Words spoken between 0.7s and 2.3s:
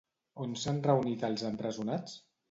reunit els empresonats?